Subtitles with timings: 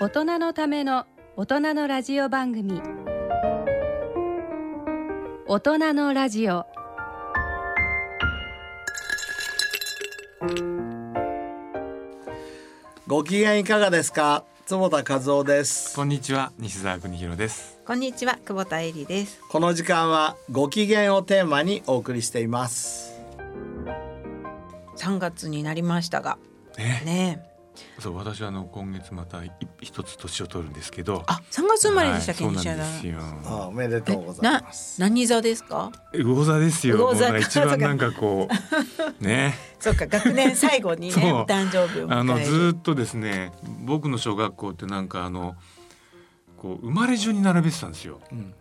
[0.00, 2.80] 大人のための大人のラジオ番組。
[5.48, 6.66] 大人のラジオ。
[13.08, 14.44] ご機嫌いかがですか？
[14.66, 15.96] 坪田和夫です。
[15.96, 17.80] こんにちは西澤邦弘です。
[17.84, 19.40] こんにちは久保田恵里です。
[19.50, 23.20] この時間はご機嫌をテーマにお送りしています。
[24.96, 26.38] 3月になりましたが。
[26.78, 27.57] ねねえ
[27.98, 31.24] そう私はあの今月またい一つ年を取るんですけど。
[31.26, 32.54] あ3月生まれでしたっけ、はい。
[32.54, 33.06] 西田そうなんです。
[33.08, 35.00] よあおめでとうございなます。
[35.00, 35.90] 何座ですか？
[36.14, 36.96] 魚座ですよ。
[36.96, 38.48] 魚座もうなんか一番なんかこ
[39.20, 39.54] う ね。
[39.80, 41.14] そうか学年最後にね
[41.48, 43.52] 誕生日をあのず迎えるーっとですね
[43.84, 45.54] 僕の小学校ってなんかあの
[46.60, 48.20] こう生まれ順に並べてたんですよ。
[48.32, 48.54] うん。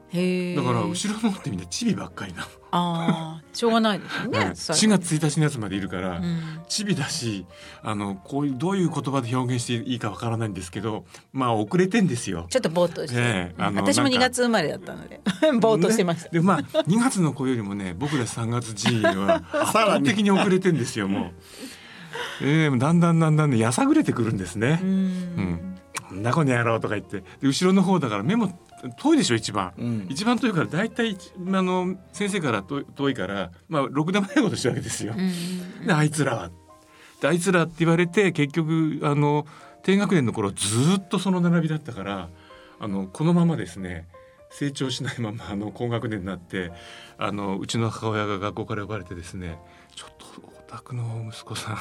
[0.55, 4.55] だから後ろの方ってみんなチビばっかりなの、ああしょうがないですよね、はい。
[4.55, 4.79] それ。
[4.79, 6.61] 4月1日のやつまでいるから、うん。
[6.69, 7.45] チビだし
[7.81, 12.45] あのこういうどういう言葉で表現していいかわからないんですけどまあ遅れてんですよ。
[12.49, 14.29] ちょっとぼーっとして、ええあの私も2なんか。
[14.29, 15.19] 月生まれだったので。
[15.59, 16.29] ぼーっとしてました、ね。
[16.33, 21.31] でまあ2月の子よりもね僕ら3月 G は 圧倒的に遅れてんですよもう。
[22.41, 24.79] えー、だんだんだんだんねやさぐれてくるんですね。
[24.81, 24.89] うん。
[24.89, 25.76] うん
[26.11, 28.57] なんだこの野郎とか言ってで後ろの方だから目も
[28.99, 29.73] 遠いでしょ一番。
[29.77, 35.13] うん一番遠いから大体あの先生から遠いからまあろくでもないことしてるわけですよ。
[35.17, 35.21] う
[35.83, 36.51] んであいつらは
[37.21, 39.45] であいつらって言われて結局あの
[39.83, 42.29] 低学年の頃ずーっとその並びだったから
[42.79, 44.07] あのこのままですね
[44.51, 46.71] 成長しないままあの高学年になって
[47.17, 49.57] あのうちの母親が学校から呼ばれてですね
[49.95, 51.77] 「ちょっとお宅の息子さん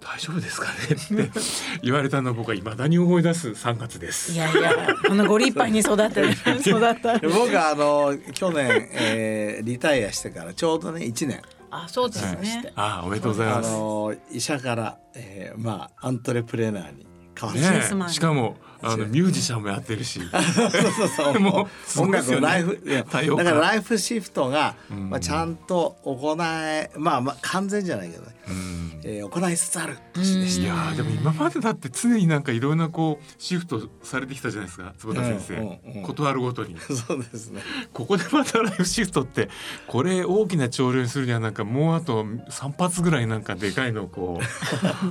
[0.00, 1.40] 大丈夫ですかね?」って
[1.82, 4.32] 言われたのを僕は未だに思い出す3月です。
[4.32, 4.72] いやいや
[5.06, 13.70] このご立派に育てる 育ったで僕はあの去年、えー、リタイアしてからちょうどね1年あそうですね、ああおめでとうございあます。
[13.70, 17.06] の医者から、えー、まあアントレプレーナーに
[17.38, 20.20] 変わって、ねスマイルえしかもあのミュージシャンもやってるし。
[20.30, 21.40] そうそうそう。
[21.40, 22.46] もう音いですよね。
[22.46, 25.10] 楽のライフ、だからライフシフトが、うん。
[25.10, 29.00] まあ、ちゃんと行えまあまあ完全じゃないけどね、うん。
[29.04, 30.62] えー、行いつつある年でした。
[30.62, 34.92] いやーでも今までだって常になんかいろんなこうシフトされてきたじゃないですか。
[34.98, 36.02] 坪田先生、うんうんうん。
[36.02, 36.76] 断るごとに。
[36.80, 37.62] そうですね。
[37.92, 39.48] ここでまたライフシフトって
[39.86, 44.40] これ大きな潮流にするにはなんかもうあと3発ぐらいなんかでかいのをこ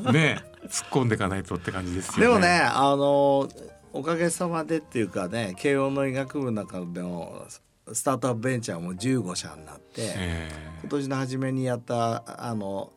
[0.05, 2.21] う ね突っ込んでいかないとって感じですよね。
[2.21, 3.49] でもね、あの
[3.93, 7.45] おかげさまでっていうかね、慶応の医学部の中での
[7.91, 12.91] スタートアップベンチャーも15社になって、え今年の初めにやったあの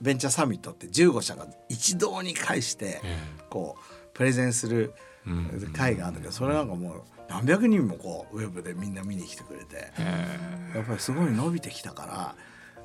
[0.00, 3.18] ベンチャーサミットって15社が一堂に会して、え
[3.50, 4.94] こうプレゼンする
[5.26, 10.50] うん会があるんだけど、それなんかもう何百人もこうウェブでみんな見に来てくれて、え。
[10.74, 12.34] やっぱりすごい伸びてきたから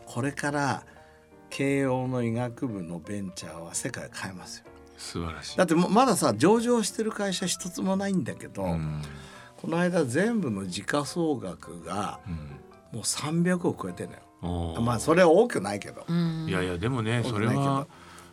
[0.06, 0.84] これから
[1.56, 4.66] 慶応の医学部のベンチャーは世界を変えますよ。
[4.98, 5.58] 素晴らしい。
[5.58, 9.02] だってまださ上場してる会社一つもないんだけど、うん。
[9.56, 12.34] この間全部の時価総額がうん。
[12.34, 14.22] もう300億超えてるのよ。
[14.42, 14.82] おー。
[14.82, 16.46] まあそれは多くないけど、うん。
[16.50, 17.88] いやいやでもねそれは、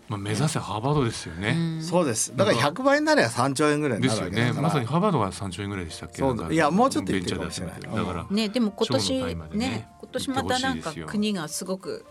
[0.08, 1.80] まあ、目指せハーバードですよね。
[1.80, 2.36] そうです。
[2.36, 4.52] だから100倍になれば3兆円ぐらいにでなすよね。
[4.52, 6.18] まさにハーバードが3兆円ぐらいでしたっけ？
[6.18, 7.74] そうなんかいやもうちょっと言ってベンチャかもしれない。
[7.76, 9.34] 出してだから、ねでも今年ね。
[9.52, 12.04] ね今年またなんか国がすごく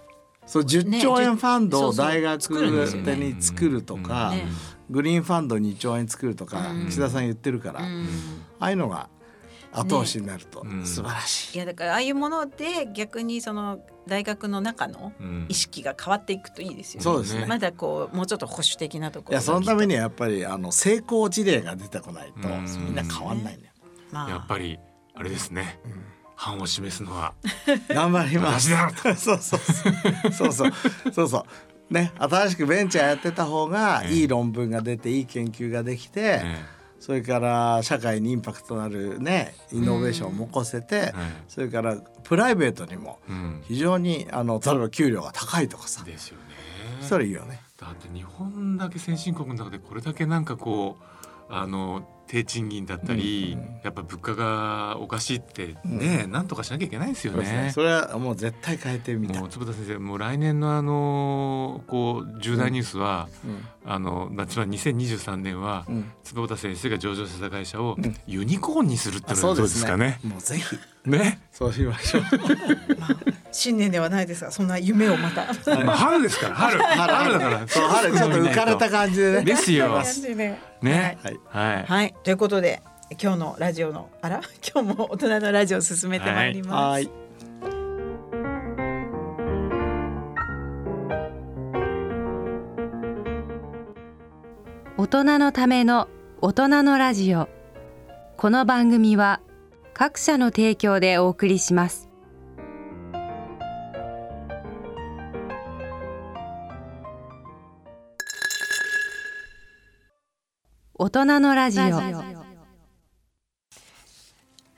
[0.46, 4.46] そう10兆円ファンドを大学に作るとか、ね
[4.92, 6.88] グリーンファンド2兆円作るとか、うん。
[6.88, 8.08] 岸田さん言ってるから、うん。
[8.60, 9.10] ああいうのが
[9.72, 10.86] 後押しになるとね。
[10.86, 11.56] 素晴らしい。
[11.56, 15.46] いやだからああいうもので逆にその大学の中のうん。
[15.48, 17.04] 意識が変わっていくといいですよね。
[17.06, 17.46] そうですね。
[17.46, 22.66] まだこうもうちょっと保守的なところいやそのためににはやっぱりあの成功事例が出てこないとうん。
[22.86, 23.74] みんな変わんないんだよ。
[24.12, 24.30] まあ。
[24.30, 24.78] やっぱり
[25.14, 25.80] あれですね、
[26.42, 27.34] 範を示すのは。
[27.90, 28.72] 頑張ります。
[29.16, 29.60] そうそう
[30.32, 30.72] そうそう。
[31.14, 31.46] そうそ
[31.90, 31.94] う。
[31.94, 34.14] ね新しくベンチャーやってた方がええ。
[34.14, 36.66] いい論文が出ていい研究ができて、え
[37.00, 41.14] それから社会にインパクトのあるねイノベーションをもこせて、はい
[41.48, 43.20] それからプライベートにも
[43.64, 46.04] 非常にあの例えば給料が高いとかさ。
[46.04, 46.44] ですよね。
[47.02, 47.62] それいいよね。
[47.78, 51.21] だって日本だけ先進国の中でこれだけなんかこう
[51.52, 57.64] あの低賃金だったり、やっぱ物価がおかしいってね、なんとかしなきゃいけないですよそうですね。
[57.64, 57.72] ね。
[57.72, 59.40] それはもう絶対変えてみたい。
[59.40, 59.50] もう。
[59.50, 63.28] 坪田先生もう来年のあのこう重大ニュースは、
[63.84, 65.96] あの夏は2023年は、うん。
[65.96, 68.16] うん坪田先生が上場してた会社をん。
[68.26, 70.18] ユニコーンにするってあのはどうですかね？
[70.24, 70.64] もうぜひ
[71.06, 71.40] ね。
[71.52, 72.24] そうしましょう。
[73.52, 75.46] 新年ではないですがそんな夢をまた。
[75.84, 79.44] まあ春ですから春春だからそう春ちょっと浮かれた感じでね。
[79.44, 80.02] ですよ。
[80.82, 81.18] ね。
[81.24, 81.84] はいはい。
[81.86, 82.82] はいということで
[83.22, 84.42] 今日のラジオのあら？
[84.74, 86.74] 今日も大人のラジオを進めてまいります。
[86.76, 87.10] はい。
[94.98, 96.08] 大大人のための
[96.42, 97.50] 大人のラジオ
[98.38, 99.42] この番組は
[100.04, 102.10] 各社の提供でお送りします
[110.96, 112.24] 大人のラジオは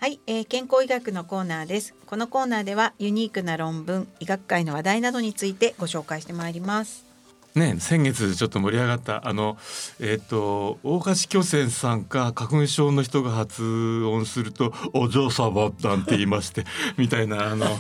[0.08, 1.96] い、えー、健康医学のコーナーです。
[2.06, 7.13] このコーナーではユニークな論文、医学界の話題などについてご紹介してまいります。
[7.56, 9.58] ね、先月ちょっと盛り上がったあの
[10.00, 16.66] えっ、と大橋巨泉さんか花粉症の人が発音すると「お嬢様」なんて言いまして
[16.98, 17.68] みたいなあの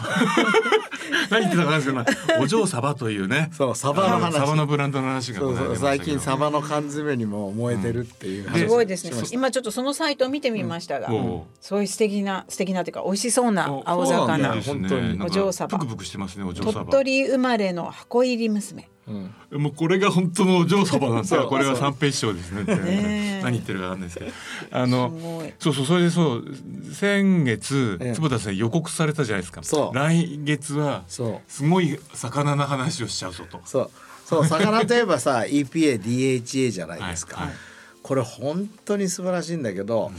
[1.30, 4.34] 何言ってたかですけどお嬢様というねそうサバの話。
[4.36, 5.42] サバのブランドの話が
[5.76, 9.12] 最近サバの缶詰にも燃えてるっていう話うんすごいですね。
[9.32, 11.42] 今ちょっとそのサイトを見てみましたが、おう。
[11.60, 14.56] そういう素敵な素敵なというか美味しそうなお青魚。
[14.56, 15.22] ね本当に。
[15.24, 15.68] お嬢様。
[15.68, 18.93] ぷくぷくしてますねお嬢鳥様取生まれの箱入り娘。
[19.08, 19.62] うん。
[19.62, 21.48] もうこれが本当のお嬢様なんだそう。
[21.48, 22.64] これは三平師匠ですね。
[22.64, 23.42] ねえ。
[23.44, 24.32] 何言ってるかないですけど。
[24.72, 25.44] あすの。
[25.60, 26.46] そうそうそれでそう
[26.94, 28.14] 先月ええ。
[28.14, 29.62] 坪田さん予告されたじゃないですか。
[29.94, 31.22] 来月はす
[31.68, 33.62] ごい魚の話をしちゃうぞと。
[33.66, 33.92] そう。
[34.26, 37.48] そう魚といえばさ EPA DHA じゃないですか、はい。
[37.48, 37.56] はい。
[38.02, 40.12] これ本当に素晴らしいんだけど、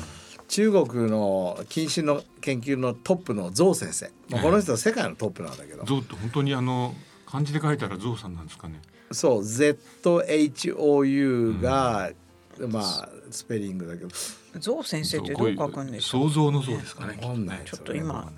[0.49, 6.95] 中国の近視の研究のトップのゾウ先生、まあ、この人は世界のトップなんだけど、ゾウって本当にあの
[7.35, 8.81] 漢字で書いたらゾウさんなんですかね。
[9.11, 12.13] そう ZHOU が、
[12.69, 14.11] まあスペリングだけど。
[14.61, 16.31] ゾウ先生ってどう書くんでしょう。
[16.31, 17.19] 想像の像ですかね。
[17.65, 18.33] ちょっと今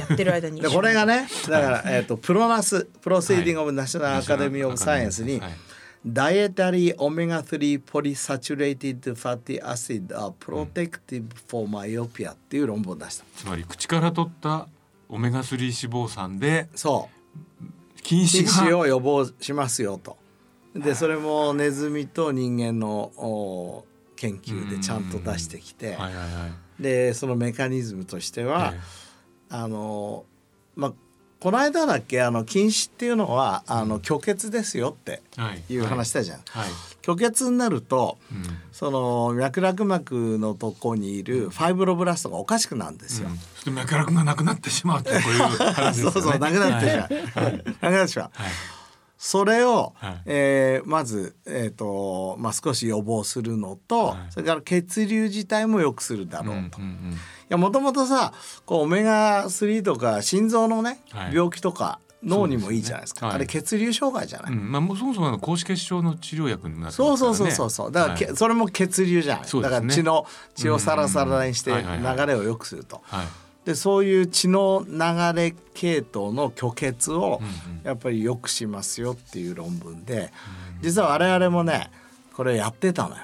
[0.00, 0.60] やってる間に。
[0.60, 5.50] でこれがねだから、えー、と PNAS Proceeding of National Academy of Science に、はい
[6.04, 13.26] ダイエタリーオメガ3ポリサチュレイティッドファティアシッド are protective for myopia っていう論文を出した。
[13.36, 14.66] つまり口から取った
[15.10, 17.19] オメガ3脂肪酸でそう
[18.02, 20.16] 禁止を予防しますよと。
[20.74, 23.84] でそれもネズミと人間のお
[24.16, 26.22] 研究でちゃんと出してきてはいはいは
[26.78, 26.82] い。
[26.82, 28.80] でそのメカニズムとしては、え
[29.50, 30.24] あの
[30.76, 30.92] まあ
[31.40, 35.22] この間だっけあの近視っていうのはあの虚血ですよって
[35.68, 35.74] い。
[35.74, 36.40] いう話したじゃん。
[36.50, 36.68] はい、
[37.02, 38.42] 虚血になるとうん。
[38.72, 43.28] その脈絡膜のとこにいるファイブロブラストがおかしくなるんですよ。
[43.66, 46.12] うん、脈絡がなくなってしまうってこういう話ですよね。
[46.12, 47.44] そうそうなくなってしまう。
[47.44, 47.64] はい。
[47.64, 48.30] なくなってしまう。
[48.32, 48.50] はい。
[49.16, 50.22] それを、はい。
[50.26, 54.18] えーまず、えーとまあ、少し予防するのと、はい。
[54.30, 56.80] それから血流自体も良くするだろうと。
[56.80, 57.18] いうんうん
[57.50, 58.32] やもともとさ
[58.64, 61.34] こうオメガ3とか心臓のね、はい。
[61.34, 63.26] 病気とか脳にもいいじゃないですか。
[63.26, 63.28] ね。
[63.28, 63.36] はい。
[63.36, 64.52] あれ血流障害じゃない？
[64.52, 64.58] うん。
[64.58, 67.06] うんまあもうそもそもあの高脂血症の治療薬にもなってね。
[67.06, 68.36] そうそうそうそうだからけ、はい。
[68.36, 69.62] それも血流じゃない、ね。
[69.62, 73.26] だから血の血をサラサラにして流れを良くすると、はい。
[73.64, 74.98] でそういう血の流
[75.38, 77.82] れ系統の虚血をうんうん。
[77.84, 80.32] やっぱり良くしますよっていう論文で
[80.82, 81.90] 実は我々もね
[82.34, 83.22] これやってたのよ。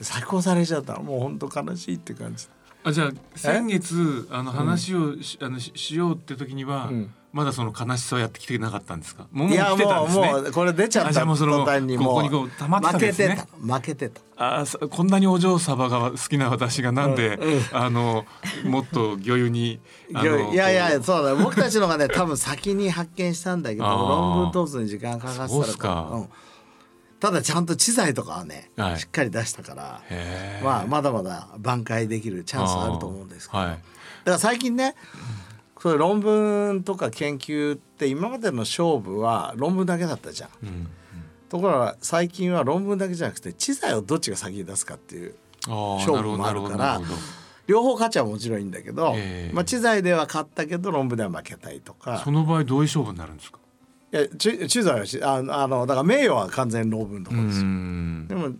[0.00, 1.02] 再考されちゃったの。
[1.02, 2.48] もう本当悲しいって感じ
[2.84, 7.14] あじゃあ先月あの話をし,、あのししようって時には、うん。
[7.32, 9.26] まだその悲しさをやってきてなかったんですか？
[9.32, 10.32] もうもいうや来てたんもうですね。
[10.32, 13.36] もうこれ出ちゃあった途端にもここにこう溜まってたん負けですね。
[13.36, 13.74] てた。
[13.74, 14.20] 負けてた。
[14.60, 17.52] あそこんなにお嬢様が好きな私がなんで、うん。
[17.54, 17.62] うん。
[17.72, 18.26] あの
[18.66, 19.80] もっと魚油に
[20.10, 20.14] い
[20.54, 21.34] やいやこそうだ。
[21.34, 26.10] 僕たちのがね多分先に発見したんだけど論文通すのに時間かかってたか。
[26.12, 26.28] うん
[27.22, 28.98] ただちゃんと知財とかはね、はい。
[28.98, 30.02] しっかり出したから
[30.62, 33.68] まあまだまだ挽回できるチャンスあると思うんですけど、はい。
[33.68, 33.80] だか
[34.24, 34.96] ら最近ね
[35.80, 40.50] そういう論文とか研究って今までの勝負は論文だけだったじゃん。
[40.64, 40.88] うん
[41.48, 45.34] ところが最近は論文だけじゃなくて知財をどっちが先に出すかっていう
[45.68, 47.00] 勝負もあるから
[47.66, 49.54] 両方勝ちはもちろんいいんだけど、ええ。
[49.54, 52.22] まあ、知財では勝ったけど論文では負けたいとか。
[52.24, 53.58] その場合どういう勝負になるんですか？
[53.58, 53.61] い
[54.12, 57.64] や知知財はしああのだから名誉は完全論文のとうころですよ。
[57.64, 58.28] ん。
[58.28, 58.50] でも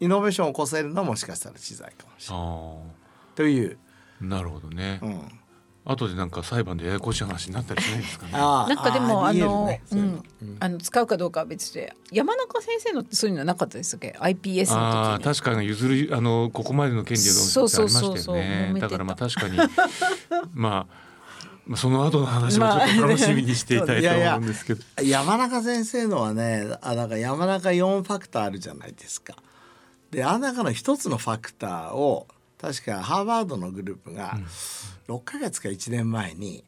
[0.00, 2.46] イノベーションを起こせるのはもしかしたら知財かもしれない。
[2.46, 2.76] あ
[3.34, 3.78] という、
[4.22, 5.20] あなるほどね、うん、
[5.84, 8.32] 後でなんか裁判でややこしい話になったりしないんですかね。
[8.34, 10.22] なんかでもあのねそうん。
[10.58, 15.30] あの使うかどうかは別で山中先生のってそういうのはなかったですっけ IPS あの時に。
[15.30, 21.07] あ確かに譲るあのここまでの権利そうをどうってあそうそうそうりましたよねだからまあ確かに まあまあ
[21.76, 29.34] その後の話もちょっと楽しみにしていたいと思うんですけど、山中先生のはねあなんか山中4ファクターあるじゃないですか。
[30.10, 32.26] であの中の一つのファクターを
[32.58, 34.38] 確かハーバードのグループが
[35.08, 36.64] 6ヶ月か1年前に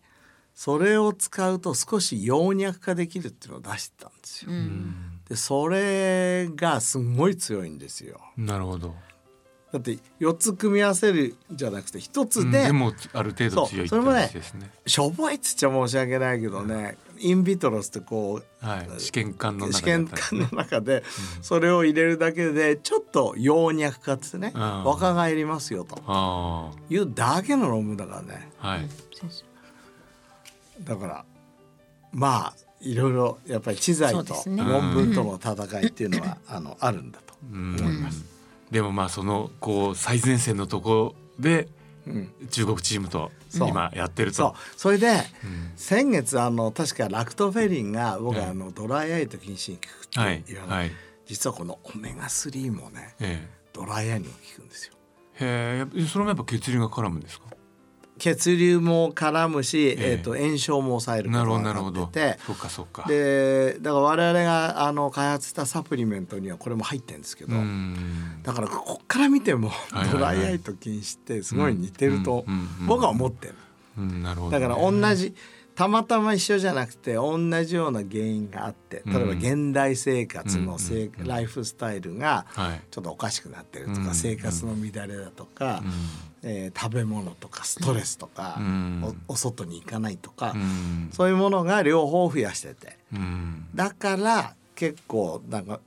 [0.54, 4.52] それを使うと少し葉脈化できるっていうのを出してたんですよ。
[4.52, 8.20] うんでそれがすごい強いんですよ。
[8.36, 8.96] なるほど、
[9.72, 14.70] だって4つ組み合わせるんじゃなくて1つで、うんでもある程度強いってそれもね話ですね。
[14.84, 18.88] しょぼいっつっちゃ申し訳ないけどね、インビトロスってこうはい。
[18.98, 20.48] 試験管の中ですね。
[20.50, 21.04] の中で
[21.40, 26.00] それを入れるだけでちょっと葉脈化ってねあー若返りますよと。
[26.06, 28.50] あいうだけの論文だからね。
[28.60, 28.88] あはい。
[30.82, 31.24] だから
[32.12, 37.76] まあいろいろやっぱり知財と論文との戦いっていうのは、あのあるんだとうん。
[37.78, 38.24] 思います。
[38.70, 41.68] でもまあそのこう最前線のとこで
[42.06, 44.56] うん中国チームとそう今やってるそうと。
[44.76, 45.08] それで
[45.44, 50.90] うん先月あの確かラクトフェリンが僕はあのドライアイと禁止に効くってはい言わない、はい。
[51.26, 54.94] 実はこのオメガ3もねえドライアイにも効くんですよ。
[55.40, 55.86] え。
[55.94, 56.06] へえ。
[56.06, 57.46] それもやっぱ血流が絡むんですか？
[58.20, 62.38] 血流も絡むし、えええー、と炎症も抑えるこなるほどなるほどってて。
[62.46, 63.04] そっかそっか。
[63.08, 69.70] でだから我々があの開発したサプリメントにはこれも入ってるんですけど、うんだからこっから見ても
[70.12, 72.44] ドライアイと禁止ってすごい似てると
[72.86, 73.54] 僕は思ってる。
[73.98, 74.60] うんなるほどね。
[74.60, 75.34] だから同じ
[75.74, 82.80] たまたま一緒じゃなくて同じような原因があって例えばうん現代生活のせいライフスタイルがはい。
[82.90, 85.92] ちょっとおかしくなってるとうんか生活の乱れだとかうん
[86.42, 89.16] えー食べ物とかストレスとかうん。
[89.28, 91.10] おお外に行かないとかうん。
[91.12, 92.96] そういうものが両方増やしてて。
[93.12, 93.66] うん。
[93.74, 95.80] だから結構なんか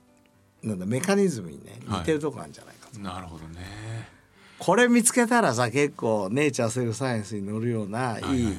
[0.62, 2.98] なんだメカニズムにね似てるとこあるんじゃないかと。
[3.00, 4.08] なるほどね。
[4.58, 8.40] これ見つけたらさ結構ネイチャーセルサイエンスに乗るようないはいはい。
[8.40, 8.54] いはい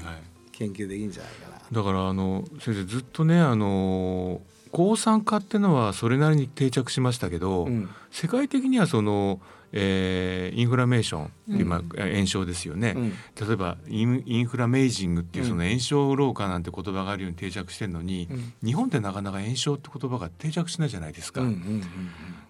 [0.52, 1.56] 研究できるんじゃないかな。
[1.72, 7.90] だからあの先生ずっとねあの抗酸化ってのはそれなりに定着しましたけど、うん。
[8.12, 9.40] 世界的にはその、
[9.78, 13.10] えーインフラメーションっていう、まあ炎症ですよね、うん。
[13.10, 15.50] 例えばインインフラメイジングっていううん。
[15.50, 18.54] その炎症老化なんて言葉があるように定着してるのに、うん。
[18.64, 21.42] 日本ってなかなか炎症って言葉が定着しないじゃないですか。
[21.42, 21.84] うんうんうん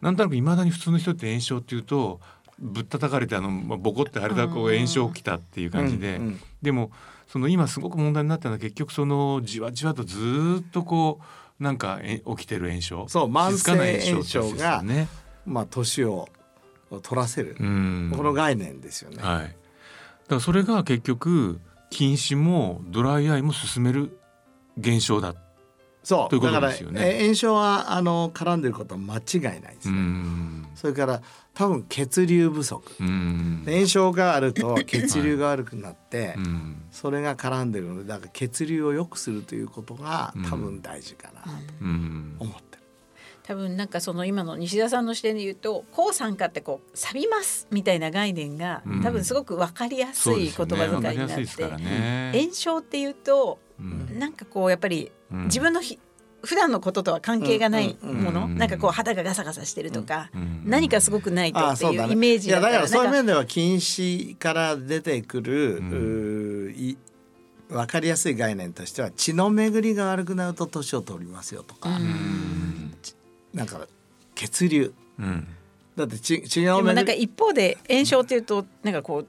[0.01, 2.19] なんとなくいまだに普通の人って炎症っていうと
[2.59, 6.39] ぶったたかれてあのまあボコってあれだこう炎症起きたっていう感じで、うんうん。
[6.61, 6.91] でも
[7.27, 11.19] その今すごく問題になったのは結局そのじわじわとずーっとこ
[11.59, 13.07] うなんかえ起きてる炎症。
[13.07, 13.71] そう慢性
[14.11, 15.07] 炎症ってやつですよね。
[15.45, 16.29] まあ年を
[17.01, 19.17] 取らせる、うんこの概念ですよね。
[19.21, 19.43] はい。
[19.43, 19.55] だか
[20.35, 21.59] らそれが結局
[21.89, 24.17] 禁止もドライアイも進める
[24.77, 25.35] 現象だ。
[26.03, 29.97] そうということだからですよねえ炎症はあの絡んでることは間違いないですうね。
[29.99, 30.67] ん。
[30.75, 31.21] それから
[31.55, 33.63] 多分血流不足、うん。
[33.65, 36.83] 炎症があると 血流が悪くなって、うん。
[36.91, 41.49] それが絡んでるのでだから血流を良くするということがうん多分大事かなと
[41.81, 42.35] うん。
[42.39, 42.74] 思ってる。
[43.45, 49.03] 多分なんかその今の西田さんの視点で言うと抗酸化ってこう錆びますみたいな概念がうん。
[49.03, 52.31] 多分すごく分かりやすい言葉遣いになって、りやすいですからね。
[52.35, 54.17] 炎症っていうとうん。
[54.17, 55.43] なんかこうやっぱりうん。
[55.45, 55.99] 自分のひ
[56.43, 58.57] 普段のこととは関係がないうんもの、うん。
[58.57, 60.63] なんかこう肌がガサガサしてるとか、うん。
[60.65, 66.97] 何かすごくないとっていうイメージだからそういう面では禁止から出てくる、い
[67.69, 72.93] 分かりやすい概念としては血の巡りが悪くなると年を取りますよとか、うん。
[73.55, 73.87] なんか
[74.35, 75.47] 血流うん。
[75.95, 79.27] だって血血でのもなんか一方で炎症っていうとなんかこう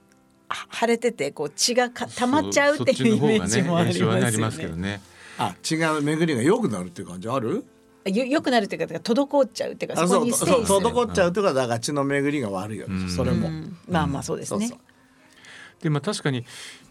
[0.49, 4.83] は腫れててこう血がか溜まっちゃうっていうイメージもありまますすけどよね。
[4.83, 5.01] ね。
[5.39, 7.65] あ血が巡りが良くなるっていう感じある？
[8.05, 10.55] よよくなるっていうか滞っちゃうっていうかあそこにステイ。
[10.55, 14.69] 滞っちゃうというかだから血の巡りが悪いよ、うんそれも、うんまあまあそうですね。
[14.69, 14.79] そう
[15.83, 16.45] でまあ確かに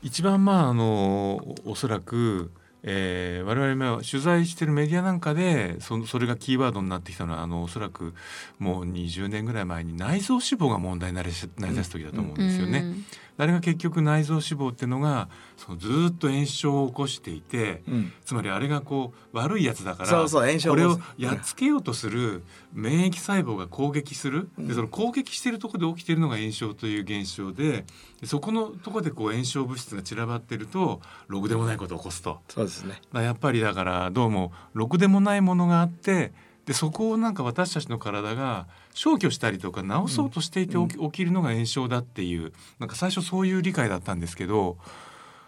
[0.03, 2.51] 一番まああのおおそらく、
[2.87, 8.13] えー、我々も取材してるメディアなんかでそそれがキーワードになってきたのはあのおそらく
[8.59, 12.79] もう20年ぐらい前に内臓脂肪が問題になりしなりだす時だと思うんですよね。
[12.79, 13.05] うん
[13.37, 18.13] あれが結局内臓脂肪っていうのがそのずーっと炎症を起こしていて、うん。
[18.23, 24.67] つまりあれがこう悪いやつだからそうそう炎症これをやっつけようとする免疫細胞が攻撃する、うん。
[24.67, 27.85] でその攻撃しているところで起きているのが炎症という現象で
[28.21, 32.39] でそこのところでこう炎症物質が散らばってるとろくでもないことを起こすと。
[32.49, 33.01] そうですね。
[33.13, 36.33] やっぱりだからどうもろくでもないものがあって
[36.65, 44.77] でそこをなんか私たちの体が消去したりとか治そうとしていてうん起き,、起きるのが炎症だっていうなんか最初そういう理解だったんですけど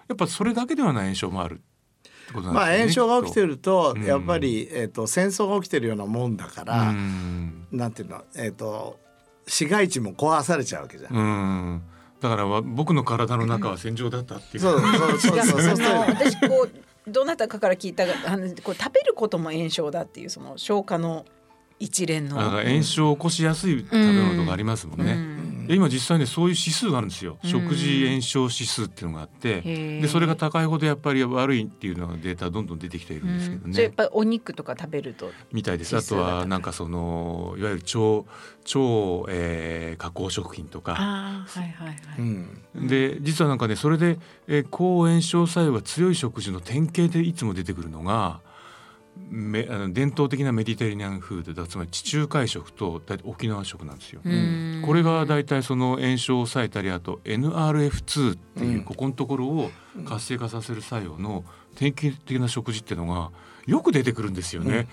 [0.09, 1.57] やっぱそれだけではない炎症もあるっ
[2.27, 2.79] てことなんまあですね。
[2.81, 8.99] 炎症が起きてるるとうんやっぱり、えー、と戦争が起きてるようなもんだから、うんなんていうのえっ、と
[9.47, 11.15] 市街地も壊されちゃうわけじゃん。
[11.15, 11.81] うん
[12.19, 14.63] だからわ僕の体の中は戦場だったっていう。
[14.63, 21.25] そうそうそうそう私こうどなたかから聞いたあのこう食べることも炎症だっていうその消化の
[21.79, 22.37] 一連の。
[22.37, 25.13] だから炎症を起こしやすい食べ物とかありますもんね。
[25.13, 25.67] うん。
[25.67, 27.49] で今実際ねそういう指数があるんですよ、うん。
[27.49, 29.61] 食事炎症指数っていうのがあって。
[29.61, 33.73] でそれが高いほどやっぱり悪いっていうのがデータどんどん出てきているんですけどうん。
[33.73, 35.29] それやっね、ぱりお肉とか食べると。
[35.51, 35.95] みたいです。
[35.97, 36.47] あとはい。
[36.47, 38.25] なんかそのいわゆる超
[38.63, 40.95] 超、えー加工食品とか。
[40.95, 41.97] はいはいはい。
[42.19, 42.87] うん。
[42.87, 48.39] で実はなんかねそれで、えー抗炎症作用が強い食事の典型でいつも出てくるのが
[49.29, 54.21] めあの伝統的なメディテラニアンフードだつまり地中海食と大体沖縄食なんですよ。
[54.23, 54.83] うん。
[54.85, 58.83] これが大体その炎症を抑えたりあと NRF2 っていううん。
[58.83, 59.71] ここのところを
[60.05, 61.43] 活性化させる作用の
[61.75, 63.31] 典型的な食事っていうのが
[63.65, 64.87] よく出てくるんですよね。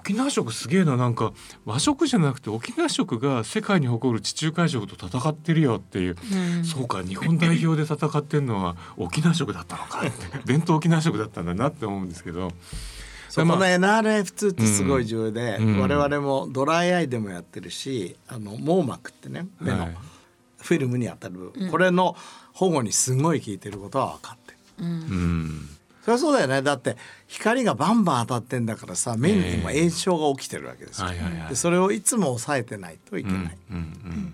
[0.00, 1.32] 沖縄食すげえななんか
[1.64, 6.64] 和食じゃなくて沖縄食が世界に誇る地中海食と戦ってるよっていう、うん。
[6.64, 10.10] そうか日本代表で戦ってるのは沖縄食だったのかって
[10.46, 12.40] 伝統沖縄食だったんだなって思うんですけど。
[12.40, 12.50] まあ
[13.36, 19.96] そこの NRF2 ってすごい重要で、うん我々もドライアイでもやってるしあの網膜ってね目のはい。
[20.58, 22.16] フィルムに当たる部分、これの
[22.52, 24.84] 保護にすごい効いてることは分かってる。
[24.84, 25.68] うん。
[26.02, 26.62] そりゃそうだよね。
[26.62, 26.96] だって
[27.28, 31.48] 光がバンバン当たってんだからさ目にも炎症が起きてるわけですよ、はいはいはい。
[31.50, 34.32] でそれをいつも抑えてないといけない、うん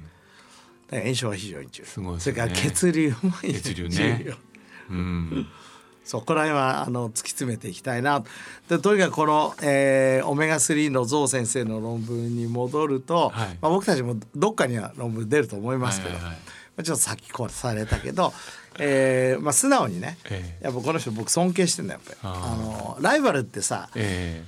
[0.90, 1.86] 炎症は非常に重要。
[1.88, 4.36] すごいですそれねから血流も非血流常に重要、ね。
[4.90, 5.46] うん
[6.04, 8.22] そこら辺はあの突き詰めていきたいな。
[8.68, 13.58] でとにかくこの、えーオメガ3のゾウ先生の論文に戻ると、はい。
[13.60, 16.40] まあ、僕たちもどっかには論文出ると思いますけど、はいはいはい。
[16.76, 18.32] まあ、ちょっと先越されたけど、
[18.78, 20.64] えーまあ、素直にね、ええ。
[20.64, 22.34] やっぱこの人僕尊敬してんだよやっぱり。
[22.34, 24.44] ああのライバルってさ、え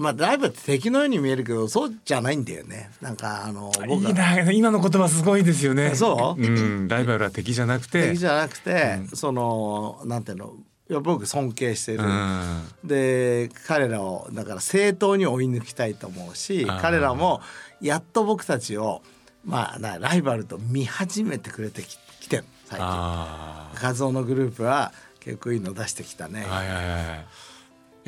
[0.00, 2.90] まあ、ライバルって敵のように見えるけどそうじゃないんだよね。
[3.02, 5.94] なんかあのえ僕いいな今の言葉すごいですよね。
[5.94, 6.42] そう？
[6.42, 8.08] うん、ライバルは敵じゃなくて。
[8.08, 10.54] 敵じゃなくて、そのなんていうの？
[10.88, 12.62] いや僕尊敬してる、うん。
[12.82, 17.42] で彼らをだから正当に追い抜きたいと思うし彼らも
[17.80, 19.02] やっと僕たちを
[19.44, 22.44] まあなライバルと見始めてくれてききてる。
[22.64, 22.88] 最近。
[22.88, 26.54] あ画像のグループは結構いいの出してきたね、あ。
[26.54, 27.26] はいはいはい。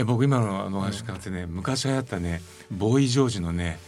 [0.03, 3.79] え僕今のあの話からってね、昔流行ったねボーイ・ジョージのね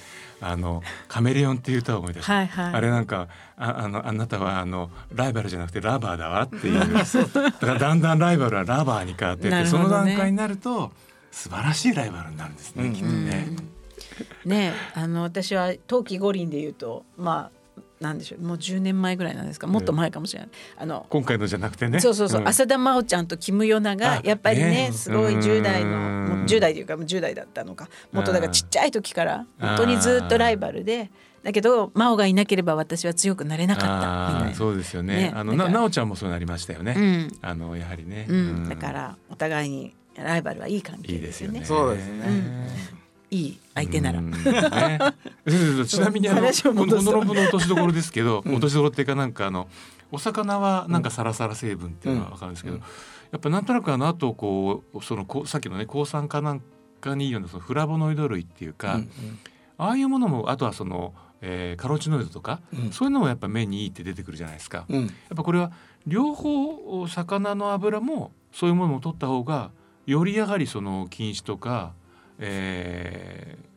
[0.41, 2.33] あのカメレオンっていう歌を思い出した。
[2.33, 2.75] はいはい。
[2.75, 6.81] あれなんかああのあなたはあのライバルじゃなくてラバーだわってい う。
[6.81, 7.05] だ
[7.53, 9.71] からだんだんライバルはラバーに変わってって、ね。
[9.71, 10.93] の段階になると
[11.31, 13.57] 素晴らしいライバルになるんですね、きっとね。
[14.45, 17.54] ねあの私は冬季五輪で言うとまあ
[18.01, 22.01] なんでしょうもう10年前ぐらいなんですかもっと前かもしれない、あの今回のじゃなくてね。
[22.01, 31.11] そうそうそう、ん浅田真央ちゃんとキム・ヨナがあやっぱりねねすごい10代のうんもう10代というかもう10代だったのかもっとだからちっちゃい時から本当にずっとライバルで
[31.43, 34.57] だけど真央がいなければ私は強くなれなかったみたいな。
[34.57, 35.15] そうですよね。
[35.15, 36.95] ねあのななおちゃんもそうなりましたよね。
[36.97, 38.27] うんあのやはりね。
[38.29, 41.29] うん、だからお互いにライバルはいい関係いいでよね。
[41.29, 41.65] ですすよね。
[41.65, 44.19] そうですねいい相手なら。
[44.19, 44.31] うん。
[44.31, 44.99] ね。
[45.87, 49.69] ちなみにあのこののの落としどころですけど、落としどころっていうかなんかあの
[50.13, 52.83] お魚はなんかサラサラ成分っていうのはわかるんですけど、や
[53.37, 56.63] っぱなんとなくあの後こうそのさっきのね抗酸化なん
[57.01, 59.11] かにいいようなそのフラボノイド類っていうか、うん
[59.77, 62.93] ああいうものもあとはその、えーカロチノイドとか、うん。
[62.93, 64.85] そういうのもやっぱ目にいいって出てくるじゃないですか。
[64.89, 65.03] うん。
[65.03, 65.73] やっぱこれは
[66.07, 69.73] 両方魚の油もそういうものも取った方が
[70.07, 71.93] よりやはりその禁止とか、
[72.39, 73.75] えー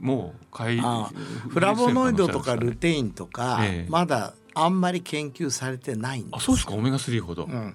[0.00, 1.10] もうかいあ
[1.50, 3.90] フラボノイドとかルルテインとか、ええ。
[3.90, 6.36] まだあんまり研究されてないんです。
[6.36, 6.72] あそうですか。
[6.72, 7.74] オメガ3ほど、うん。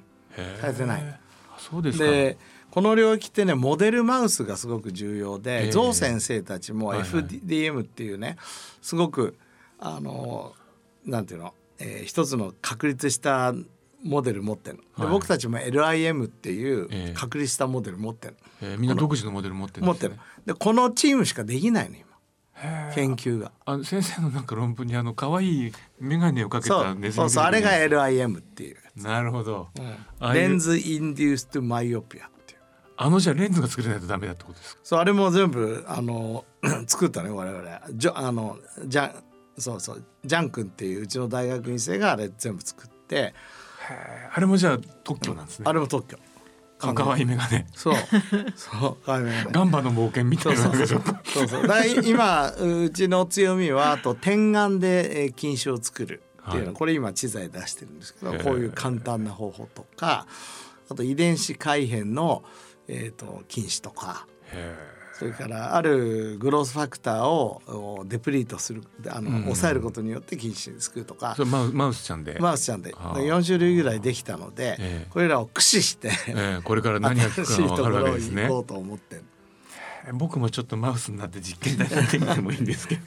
[0.60, 1.04] されてない。
[1.04, 1.20] あ
[1.60, 2.04] そうですか。
[2.04, 2.38] で
[2.72, 5.72] この領域ってねモデルマウスがすごく重要で、ええ。
[5.72, 7.10] ゾウ先生たちもはいはい。
[7.10, 8.38] FDM っていうね
[8.82, 9.38] すごく
[9.80, 10.54] あの
[11.06, 13.54] なんていうの、えー一つの確立した
[14.04, 15.12] モデル持ってるの、ではい。
[15.12, 17.14] 僕たちも LIM っていうええ。
[17.16, 20.10] 確立したモデル持ってるえーみんな独自のモデル持ってるん持ってる。
[20.10, 22.06] ですねでこのチームしかできないの今。
[22.94, 23.52] 研究が。
[23.66, 29.68] あの先生のなんか論文にあの可愛い眼鏡をかけたネズミそうそうあれが LIM っていうやなるほど、
[30.22, 32.60] うレンズインデューストマイオピアっていう。
[32.96, 34.80] あのじゃあレンズが作れないとダメだってことですか？
[34.84, 36.46] そうあれも全部あの
[36.88, 37.82] 作ったね我々。
[37.94, 39.14] じゃあのじゃ
[39.58, 40.04] そうそう。
[40.24, 43.34] ジャン君っていううちの大学院生があれ全部作って
[44.34, 45.66] あれもじゃあ特許なんですね。
[45.68, 46.18] あれも特許。
[46.82, 47.96] あ可愛い眼鏡そう。
[48.56, 49.08] そう。
[49.52, 50.66] ガンバの冒険みたいな。
[50.66, 51.68] のがちょっとそうそう。
[51.68, 56.76] だ今うちの強みはあと点眼でえー金糸を作るっていうの、はい。
[56.76, 60.28] これ今知財出してるんですけどこういう簡単な方法とか
[60.90, 62.44] あと遺伝子改変の、
[62.88, 64.28] えー、と菌糸とか
[65.18, 67.62] それからあるグロースファクターを
[68.00, 69.42] おデプリートするあの、うん。
[69.44, 71.36] 抑えることによって菌糸に作るとか。
[71.36, 72.94] それマウマウスちゃんで、マウスちゃんで。
[72.98, 75.08] あー4種類ぐらいできたので、ええ。
[75.10, 78.42] これらを駆使してえーこれから何が新来るか分かるわけですね。
[78.44, 79.24] に行こうと思ってる
[80.14, 83.02] 僕もちょっとマウスになって実験台やってみてもいいんですけど。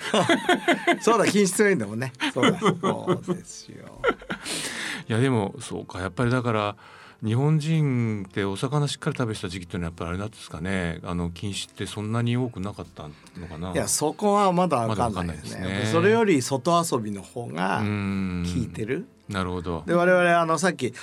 [1.00, 2.12] そうだ品質がいいんだもんね。
[2.32, 4.00] そうだそうですよ。
[5.08, 6.76] いやでもそうかやっぱりだから
[7.24, 11.00] 日本人ってお魚しっかり食べてた時期っていうのはやっぱりあれなんですかね？
[11.02, 13.72] あの禁止ってそんなに多くなかったのかな？
[13.72, 15.60] いやそこはまだ分かんないですね。
[15.62, 15.92] まだわかんないですね。
[15.92, 18.44] それより外遊びの方がうん。
[18.46, 19.82] 効いてる、なるほど。
[19.84, 20.94] で我々あのさっき、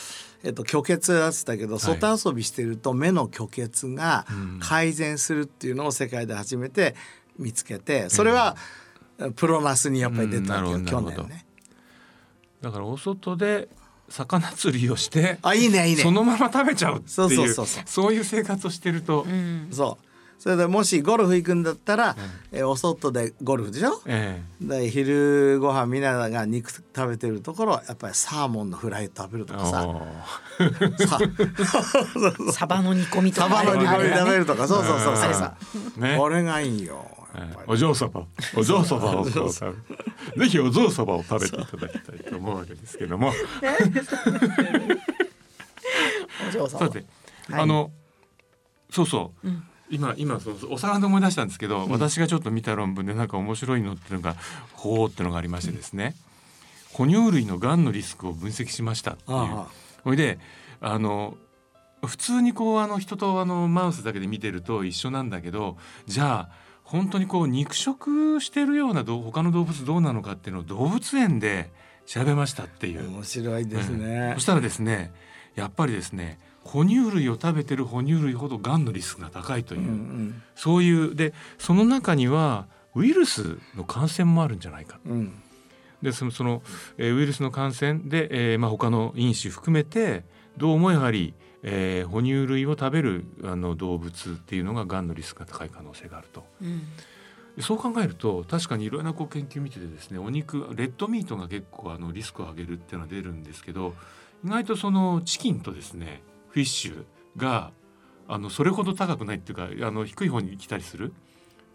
[0.44, 1.80] えっと、虚血やってたけど、い。
[1.80, 4.26] 外遊びしてると目の虚血が
[4.62, 6.96] 改善するっていうのを世界で初めて
[7.38, 8.56] 見つけてそれは、
[9.36, 11.46] プロナスにやっぱり出たわけよ、去年ね。
[12.62, 13.68] だからお外で
[14.10, 16.02] 魚釣りをしてあいいねいいね。
[16.04, 17.84] そのまま食べちゃうっていうそうそうそうそう。
[17.86, 20.06] そういう生活をしてると、うんそう。
[20.38, 22.16] それでもしゴルフ行くんだったら、
[22.52, 24.02] えお外でゴルフでしょ？
[24.06, 29.88] えで昼ご飯みんなが肉食べてるところやっぱりサーモンのフライ食べるとえかさ。
[32.52, 33.50] サバの煮込みとか。
[33.50, 34.68] サバの煮込み食べるるとか。
[34.68, 35.16] そうそうそう。
[35.18, 35.56] そうさ
[35.98, 36.18] ね。
[36.20, 37.06] これがいいよ
[37.68, 38.28] お嬢様。
[38.56, 39.32] お嬢様をぜ
[40.50, 43.32] ひお嬢様を食べていただきたいと思うわけですけども。
[46.48, 46.80] お嬢様。
[46.80, 47.06] さて、
[47.50, 47.62] はい。
[47.62, 47.92] あの
[48.90, 49.64] そうそう、うん。
[49.90, 50.74] 今今そうそう。
[50.74, 54.36] お魚で思い出したんですけど、私がちょっと見た論文でなんか面白いのっていうのが
[54.74, 56.16] ほうってのがありましてですね、
[56.94, 59.38] 哺乳類のがんのリスクを分析しましたっていう。
[59.38, 59.68] あ。
[60.04, 60.40] ほいで
[60.82, 61.38] あの
[62.06, 71.72] 普通にこうあの人とあのマウスだけで見てると一緒なんだけどじゃあ本当にこう肉食してるような他の動物どうなのかっていうのを動物園で
[72.06, 73.10] 調べましたっていう。
[73.10, 74.34] 面白いですうねん。
[74.36, 75.12] そしたらですね
[75.56, 80.44] やっぱりですね哺乳類を食べてる哺乳類ほどがんのリスクが高いという、うんうん。
[80.56, 85.00] そういうでその中にはウイルスの感染もあるんじゃないか。
[85.06, 85.42] うん。
[86.02, 86.62] でそのその、
[86.98, 90.24] えーウイルスの感染で、えーまあ、他の因子含めて
[90.58, 91.34] どうもやはり、
[91.68, 96.46] えー哺乳類を食べるあの動物っていうのががんのリスクが高い可能性があると。
[96.62, 96.82] うん
[97.56, 103.94] でそう考えると確かにいろんなこう研究見ててですねお肉レッドミートが結構あのリスクを上げるっていうのは出るんですけど
[104.44, 107.06] 意外とそのチキンとですねフィッシュ
[107.38, 107.72] が
[108.28, 111.14] あのそれほど高くないっていうかあの低い方に来たりする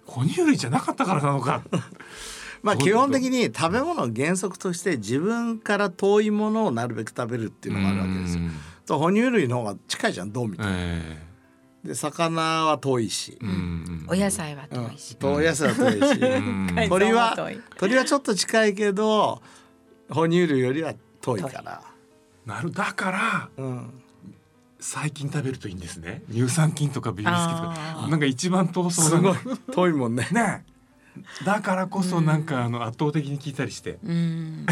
[0.04, 1.62] 哺乳類じゃなかったからなのか。
[2.62, 8.42] まあ基本的に食べ物の原則として自分から遠いものをなるべく食べるっていうのがあるわけですよ。
[8.90, 10.68] と哺乳類の方が近いじゃんどう見ても。
[10.68, 11.22] え
[11.84, 13.38] で魚は遠いし。
[13.40, 14.98] え、うんお野菜はうん遠い。
[14.98, 16.66] し、とお野菜は遠いし、うん。
[16.74, 17.36] 海鳥藻は
[17.78, 19.40] 鳥はちょっと近いけど
[20.10, 21.82] 哺乳類よりは遠いから。
[22.44, 24.02] なるだからうん
[24.80, 26.24] 最近食べるといいんですね。
[26.32, 29.32] 乳酸菌とかビフィズキとあかなんか一番遠そうすごい。
[29.34, 29.38] な
[29.72, 30.26] 遠いもんね。
[30.32, 30.64] ね
[31.44, 34.66] だからこそなんかあの圧倒的に効いたりして、うん。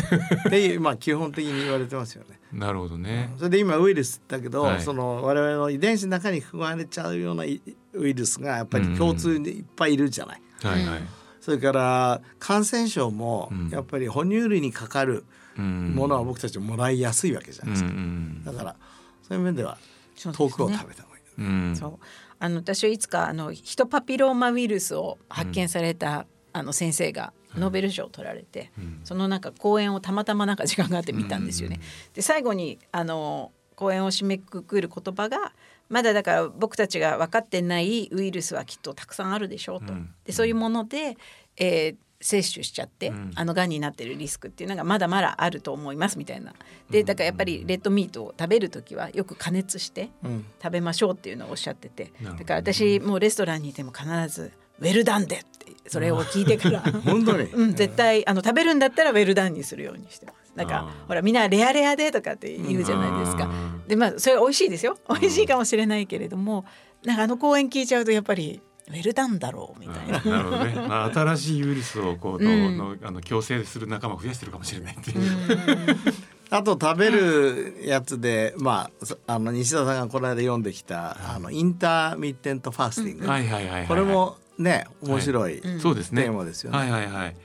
[0.51, 2.39] でまあ基本的に言われてますよね。
[2.53, 4.83] なるほどね、それで今ウイルスだけど、はい。
[4.83, 10.43] その我々の遺伝子の中に含まれちゃうようなウイルスがやっぱり共通にいっぱいいるじゃない。
[10.63, 11.01] はいはい、
[11.41, 13.69] それから感染症もうん。
[13.69, 15.25] やっぱり哺乳類にかかる
[15.59, 15.95] うん。
[15.95, 17.91] ものは僕たちもらいやすいわけじゃないですか。
[17.91, 18.77] うんだから
[19.23, 19.77] そういう面では
[20.17, 21.23] 遠くを食べた方がいい。
[21.39, 21.77] うんうん。
[21.77, 21.99] そう
[22.39, 29.01] あの私はいつかあのヒトパピローマウイルスを発見された、あの先生がノーベル賞を取られて、うん。
[29.05, 31.81] そのなんか講演をたまたまなんか時間があって見たんですよね。
[32.15, 35.53] で最後にあの講演を締めくくる言葉が
[35.89, 39.93] まだだから僕たちが分かってないウイルスはきっとたくさんあるでしょうと。
[39.93, 40.15] うん。
[40.25, 41.17] でそういうもので、
[41.57, 46.53] えー摂取しちゃって、うんあのがんになってるリスクっていうのがまだまだあると思いますみたいな。
[46.91, 56.81] でだからやっぱりレッドミートを食べる時はよく加熱してうん食べましょうっていうのをおっしゃっててなるほどだから私もうレストランにいても必ず「ウェルダンで」ってそれを聞いてから。
[57.05, 57.45] 本当に？
[57.45, 60.53] うん、絶対あの食べるんだったらウェルダンにするようにしてます。
[60.57, 63.45] なんかほらみんなレアレアでとかって言うじゃないですか。
[63.45, 64.99] うんでまあそれ美味しいですよ。
[65.09, 66.67] 美味しいかもしれないけれども、
[67.05, 70.21] なんかあの講演聞いちゃうとやっぱりウェルダンだろうみたいな。
[70.25, 72.77] なるほどね、 まあ、新しいウイルスをこう、うん。
[72.79, 75.97] のあの共生する仲間を増やしてるかもしれないっていう、
[76.51, 83.87] あと食べるやつで、まあそあの西田さんがこの間読んできたあのイ termittent fasting、はいはいはいはい。
[83.87, 85.81] これもね面白いうん。
[85.81, 86.23] そうですね。
[86.23, 86.79] テーマですよね。
[86.79, 87.37] はいはいはい。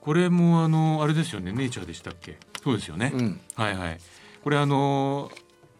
[0.00, 1.52] これもあのあれですよね。
[1.52, 2.38] ネイチャーでしたっけ？
[2.62, 3.40] そうですよね、うん。
[3.54, 4.00] はいはい。
[4.42, 5.30] これあの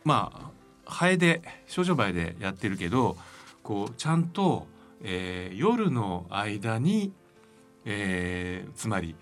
[0.05, 0.51] まあ
[0.85, 3.17] ハエで少女バエでやってるけど
[3.63, 4.67] こうちゃんと、
[5.03, 7.13] えー夜の間に、
[7.85, 9.15] えーつまり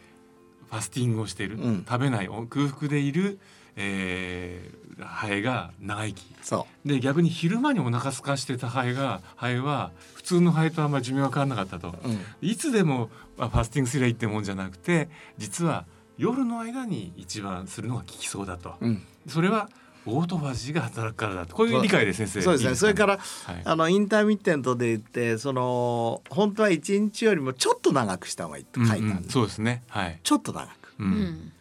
[0.69, 1.85] ファスティングをしている、うん。
[1.89, 3.39] 食べないお空腹でいる、
[3.77, 6.25] えーハエが長生き。
[6.41, 11.89] そで逆に昼間にお腹空かしてたハエがハエは普通のハエとあんまり寿命は変わらなかったと。
[12.05, 19.69] う、うん、いつでもまあファスティングすりゃいいってもんじゃなくて実は夜の間に一番するのが効きそうだと、うん、それは
[20.07, 21.57] オートファジーが働くからだと。
[21.57, 22.75] こういう理解で先生そうですね。
[22.75, 23.63] それからはい。
[23.65, 29.83] あのインターミッテントで言ってその本当は1日よりもちょっと長くした方がいいって書いたんうんうんです、そうですね。
[29.89, 30.95] はい、ちょっと長く。
[30.99, 31.11] ううん。
[31.11, 31.53] ん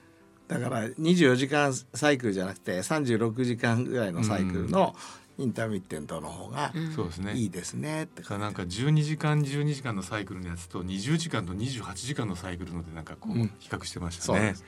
[0.47, 4.93] だから24時間サイクルじゃなくて36時間ぐらいのサイクルの
[5.39, 6.91] インターミッテントの方がうん。
[6.93, 7.33] そうですね。
[7.33, 13.51] いいですねってだからなんか12時間12時間のサイクルのやつと20時間と28時間のサイクルのでなんかこううん。
[13.59, 14.39] 比較してましたね。
[14.39, 14.65] そうです。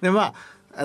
[0.00, 0.34] でまああ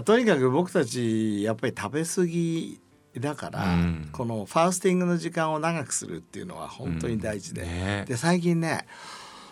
[0.03, 2.79] とにかく僕たちやっぱり食べ過ぎ
[3.19, 4.09] だから、うん。
[4.11, 7.67] このファースティングの時間を長くするっていうのは本当に大事で、うん。
[7.67, 8.05] ね。
[8.07, 8.85] で最近ね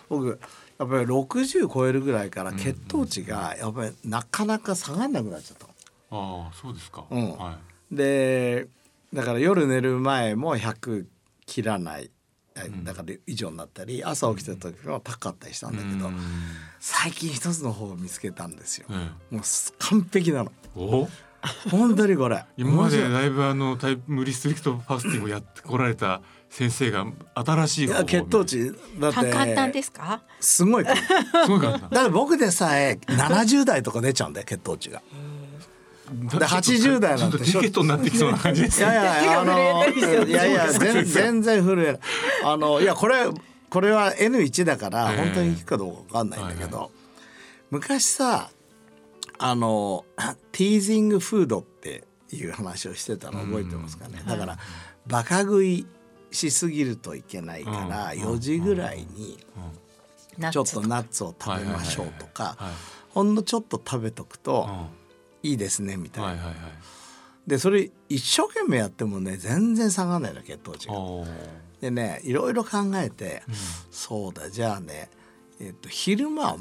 [0.08, 0.38] 僕
[0.78, 5.72] やっぱり60超えるぐらいから血糖値がやっぱりなかなか下がんなくなっちゃったの。
[6.10, 7.32] ああそうですか、うん。
[7.36, 7.58] は
[7.90, 8.68] で
[9.12, 11.06] だから夜寝る前も100
[11.46, 12.10] 切らない
[12.84, 16.18] だから以上になったり朝起きた時は高かったりしたんだけど、うん。
[16.78, 18.94] 最近一つの方を見つけたんですよ、え
[19.34, 19.42] もう
[19.78, 20.52] 完璧なの。
[20.76, 21.08] えお？
[21.70, 22.42] 本当にこれ。
[22.56, 30.22] 今までだいぶあのタイムリストリクトファスティングをやってこられた先生が新しいい方法血糖値だって簡単ですか？
[30.40, 30.92] すごい す
[31.50, 35.02] ごい簡単だから僕でさえ70代とか出ちゃうんだよ血糖値が。
[36.10, 38.86] で80代なんてちょっとティケットになってきそうな感じですね。
[38.86, 42.00] いやいや あのいやいや全全然震え
[42.44, 43.24] あのいやこれ
[43.70, 45.16] これは N1 だからええ。
[45.18, 46.90] 本当に効くかどうか分かんないんだけど、
[47.70, 48.50] 昔さ
[49.38, 50.04] あの
[50.52, 54.58] ティージングフードっていう話をしてたの覚えてますかね、だから
[55.06, 55.86] バカ食い
[56.30, 58.34] しすぎるといけないからうん。
[58.34, 59.38] 4時ぐらいに
[60.50, 62.72] ちょっとナッツを食べましょうとかはい。
[63.10, 65.03] ほんのちょっと食べとくとうん
[65.44, 66.30] いいですねみたいな。
[66.30, 66.54] はいはいはい。
[67.46, 70.94] でそれ一生懸命やってもね全然下がらないの血糖値が。
[71.80, 73.42] でねいろいろ考えて、
[73.90, 75.10] そうだじゃあね、
[75.60, 76.56] えっと昼間は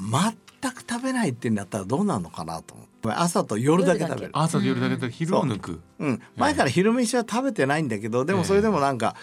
[0.62, 2.92] 全く食べないっていうんだったらどうなるのかなと思って。
[3.10, 4.32] 朝と夜だけ食べる。
[4.34, 5.82] 朝と夜だけで昼を抜く。
[6.00, 9.16] うん、前から昼飯は食べてないんだけどでもそれでもなんか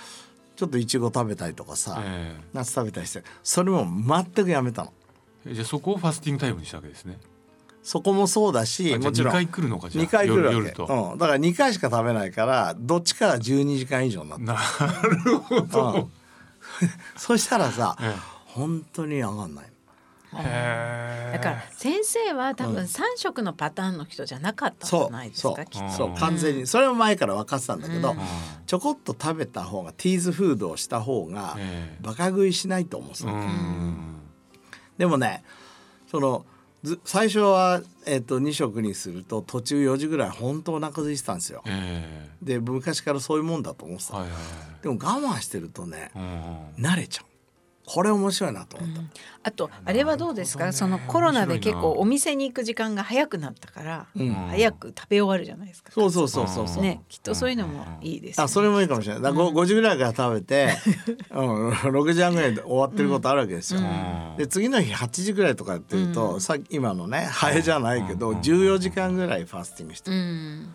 [0.56, 2.34] ちょっといちご食べたりとかさ、え。
[2.54, 4.92] ナッツ食べたりしてそれも全くやめたの。
[5.46, 7.18] えじゃあそこをファスティングタイムにしたわけですね
[7.82, 9.32] そこもそうだし2もちろん。
[9.32, 10.86] 回来るのかじゃあ2回来るわけ、夜夜と。
[11.12, 14.86] うん、だから2回しか食べないからどっちかが12時間以上になった。
[14.86, 16.10] なるほど。
[17.16, 18.14] そしたらさ、え
[18.46, 19.70] 本当に上がんない。
[20.32, 25.88] だから先生は多分三食のパターンの人じゃなかったんじゃそうないですそうかきっと。
[25.90, 26.66] そう完全に。
[26.66, 28.18] それも前から分かってたんだけど、うん。
[28.66, 32.04] ちょこっと食べた方がティーズフードをした方がええ。
[32.04, 34.20] バカ食いしないと思うん。
[34.98, 35.42] でもね
[36.10, 36.49] そのず
[37.04, 41.62] 最初は、えっと2食にすると途中4時ぐらい本当お腹空いてたんですよ。
[41.66, 44.82] えで昔からそういうもんだと思ってた、えはいはい。
[44.82, 44.98] でも我
[45.36, 47.29] 慢してるとねはい慣れちゃう
[47.92, 49.03] これ面白いなと思った、
[49.42, 54.33] あとあれはどうですか、そのコロナで結構お店に行く時間が早くなったから、うん。
[54.33, 55.90] 早く食べ終わるじゃないですか。
[55.90, 58.44] そうそうそうそうそう、ねきっとそういうのもいいです、ね。
[58.44, 59.22] あそれもいいかもしれない。
[59.24, 60.68] だから 5, 5時ぐらいから食べて、
[61.33, 63.81] うん、 6時半ぐらいで終わってることあるわけですよ。
[63.81, 64.37] うん。
[64.38, 70.74] で次の日8時ぐらいとかやってると、さ今のねハエじゃないけど、14時間ぐらいファスティングしてうる、ん。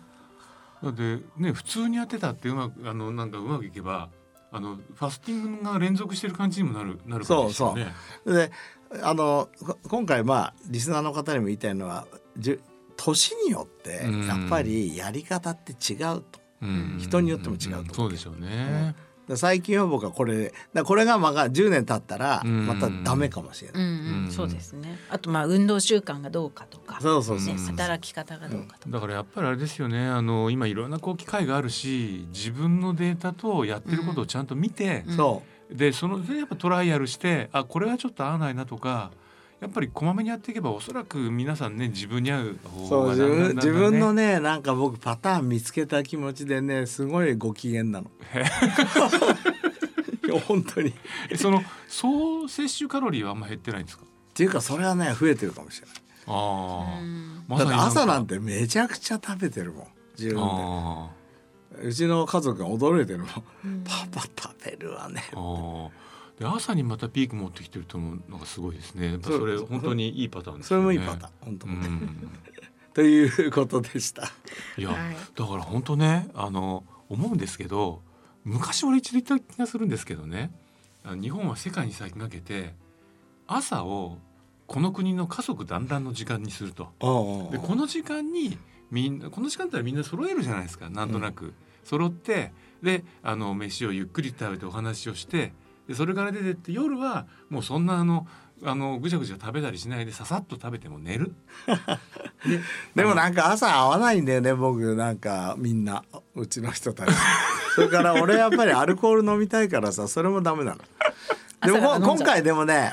[0.82, 4.10] だってね普通にやってたってうまくあのなんかうまくいけば
[4.52, 7.94] あのファスティングが連続してる感じにもなるなるかもしれないね。
[8.26, 8.52] で
[9.02, 12.06] あのこ今回まあリスナーの方にも言いたいのは
[12.38, 12.60] じゅ
[12.96, 16.40] 年によってうんやっぱりやり方って違うと。
[16.62, 18.94] うん人によっても違うと思うそうでしょうね。
[19.28, 22.66] で最近は僕はこれでだからこれがまあ10年経ったらうん。
[22.66, 23.82] またダメかもしれない。
[23.82, 24.98] うんうん、そうですね。
[25.10, 27.54] あとまあ運動習慣がどうかとか、そうそうそう。
[27.54, 28.90] ね、働き方がどうかとか。
[28.90, 30.06] だからやっぱりあれですよね。
[30.06, 35.76] あの今いろんなこう機会があるし自分のデータとやってることをちゃんと見て、うん。
[35.76, 39.10] でそのでやっぱトライアルしてあこれはちょっと合わないなとか
[39.60, 48.10] やっぱりこまめにやっていけばおそらく皆さんね自分に合う方そう自がだんだんだんだん分自分のねなんか僕パターン見つけた気持ちでねすごいご機嫌なの。
[50.26, 50.92] いや本当に。
[51.36, 54.04] その総摂取カロリーはあんま減ってないんですか？
[54.34, 55.96] ていうかそれはね増えてるかもしれない。
[56.28, 57.00] あ
[57.48, 59.86] まだって朝なんててめちゃくちゃ食べてるもん
[60.18, 61.08] 自分あ
[61.80, 61.86] で。
[61.88, 63.28] うちの家族が驚いてるもん。
[63.84, 65.22] パパ食べるわね。
[66.38, 69.18] で朝にまたピーク持ってきてると思うのがすごいですね。
[69.22, 70.94] それ本当にいいパターンですそよね。
[70.94, 71.70] れもいいパターン本当う。
[71.70, 72.30] ん。
[72.92, 74.30] ということでした。
[74.76, 75.16] いや、はい。
[75.34, 78.02] だから本当ねあの思うんですけど
[78.44, 80.50] 昔俺一度言った気がするんですけどね。
[81.20, 82.74] 日本は世界に先駆けて
[83.46, 84.18] 朝を
[84.66, 86.88] この国の家族団らんの時間にすると。
[87.52, 88.58] でこの時間に
[88.90, 95.52] みんなこの時間帯みんな揃えるじゃないですかなんとなく、揃ってであの飯をゆっくり食べてお話をして
[95.88, 98.26] でそれから出てって夜はもうそんなあの
[98.64, 101.34] あのぐちゃぐちゃ食べたりしないでささっと食べても寝る。
[102.46, 102.60] で
[102.94, 107.12] でもなんか朝合わないんだよね僕なんかみんなうちの人たち。
[107.74, 110.78] それから俺やっぱりアルコール飲みたいからさそれもダメなの。
[111.64, 112.92] でも今回でもね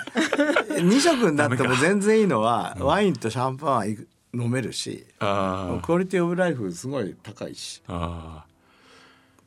[0.70, 7.82] 2食になっても全然いいのはワインとシャンパンはいく飲めるしあクオリティオブライフすごい高いし。
[7.88, 8.44] あ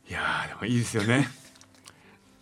[0.09, 0.11] ー。
[0.11, 1.29] いやーでもいいですよね。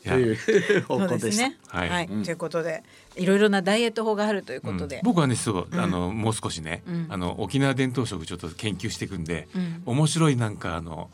[0.05, 1.49] という方そう向でした。
[1.49, 1.59] ね。
[1.69, 1.89] はい。
[1.89, 2.83] はい、ということで、
[3.17, 5.03] いろいろなダイエット法があるということで、うん。
[5.05, 5.81] 僕はねそう、うん。
[5.81, 7.07] あのもう少しね、うん。
[7.09, 9.83] あの沖縄伝統食ちょっと研究していくんで、うん。
[9.87, 11.11] 面白いなんかあの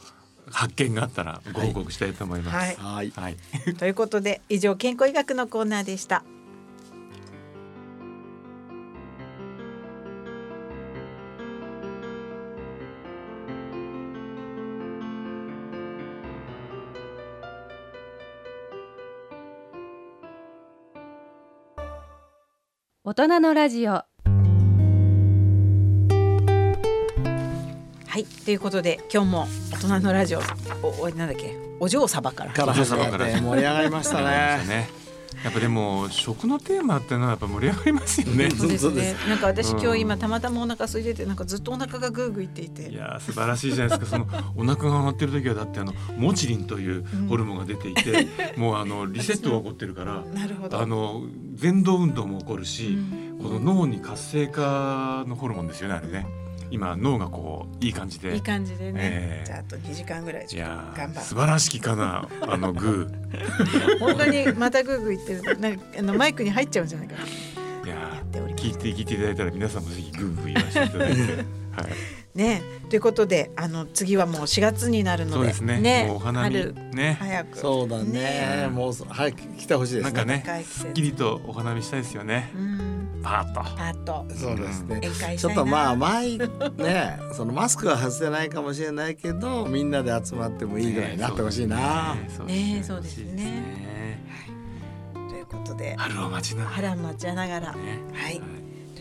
[0.50, 2.56] 発見があったらご報告したいと思います。
[2.56, 2.76] はい。
[2.76, 3.12] はい。
[3.14, 3.74] はい。
[3.76, 6.24] ということで以上健康医学のコーナーでした。
[23.10, 23.90] 大人のラジオ。
[23.90, 24.04] は
[28.16, 30.40] いということで今日も大人のラジオ
[30.80, 31.56] おおなんだっけ？
[31.80, 32.52] お嬢様から。
[32.52, 33.26] からお嬢様から。
[33.26, 33.40] ね。
[33.40, 34.88] 盛り上がりましたね。
[35.34, 38.50] ねやっぱでも食のテーマってのはやっぱ盛り上がりますよね。
[38.50, 39.14] そうですね。
[39.28, 42.90] なんか私今うん日今たまたまお腹空いててなんかずっとお腹がグーグーいっていて。
[42.90, 50.80] いやー素晴らしいじゃないですかそのお腹が鳴ってる時はだってあのモチリンというホルモンが出ていて、 もうあのリセットが起こってるからなるほど。
[50.80, 51.22] あの
[51.60, 52.90] 前動運動も起こるし、う
[53.26, 56.26] んこの脳に活性化のホルモンですよねあれね
[56.70, 58.34] 今脳がこういい感じで。
[58.34, 59.00] いい感じでね。
[59.02, 59.46] ええ。
[59.46, 63.98] じゃああと2時間ぐらいいや頑張ー素晴らしきかなあの グる。
[63.98, 65.42] 本当にまたグーグーいってる。
[65.42, 67.14] となんかあのマイクに入っちゃうんじゃないか
[67.84, 68.22] いや
[68.56, 71.20] 聞いて聞いていただいたら皆さんもぜひグーグー言わせていただいて。
[71.72, 75.36] はいねということであの次はもう4月になるので。
[75.36, 77.58] そうですねもうお花見春ね早く。
[77.58, 78.68] そうだね。
[78.72, 80.12] もうそ早く来てほしいですね。
[80.12, 83.20] なんかねすっきりとお花見したいですよねうん。
[83.22, 84.96] パーッとパーッとそうですね。
[84.96, 85.50] 宴会しちょ。
[85.50, 92.14] っとまあ前ねそのマスクは外せないかもしれないけどみんなで集まってもいいぐらいになってほしいな。
[92.46, 94.24] ねそうですね
[95.12, 97.72] ということで春を待ちながら春を待ちながら。
[97.74, 98.59] ねはい。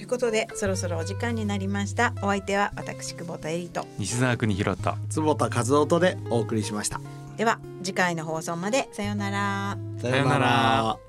[0.10, 2.13] ということでそろそろお時間になりました。
[2.24, 3.86] お相手は私久保田エリと。
[4.00, 4.95] 西澤邦弘と。
[5.08, 7.00] 坪田和夫とでお送りしました。
[7.38, 8.89] では次回の放送まで。
[8.91, 9.78] さようなら。
[10.02, 11.09] さようなら。